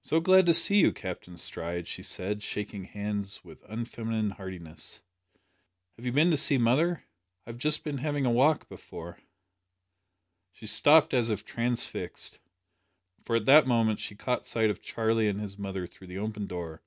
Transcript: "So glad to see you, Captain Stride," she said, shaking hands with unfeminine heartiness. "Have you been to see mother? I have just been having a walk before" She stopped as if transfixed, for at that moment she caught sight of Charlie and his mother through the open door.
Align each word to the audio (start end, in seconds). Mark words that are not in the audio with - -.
"So 0.00 0.20
glad 0.20 0.46
to 0.46 0.54
see 0.54 0.78
you, 0.78 0.90
Captain 0.90 1.36
Stride," 1.36 1.86
she 1.86 2.02
said, 2.02 2.42
shaking 2.42 2.84
hands 2.84 3.44
with 3.44 3.62
unfeminine 3.64 4.30
heartiness. 4.30 5.02
"Have 5.98 6.06
you 6.06 6.12
been 6.12 6.30
to 6.30 6.38
see 6.38 6.56
mother? 6.56 7.04
I 7.46 7.50
have 7.50 7.58
just 7.58 7.84
been 7.84 7.98
having 7.98 8.24
a 8.24 8.30
walk 8.32 8.70
before" 8.70 9.18
She 10.54 10.64
stopped 10.66 11.12
as 11.12 11.28
if 11.28 11.44
transfixed, 11.44 12.38
for 13.24 13.36
at 13.36 13.44
that 13.44 13.66
moment 13.66 14.00
she 14.00 14.14
caught 14.14 14.46
sight 14.46 14.70
of 14.70 14.80
Charlie 14.80 15.28
and 15.28 15.42
his 15.42 15.58
mother 15.58 15.86
through 15.86 16.06
the 16.06 16.16
open 16.20 16.46
door. 16.46 16.80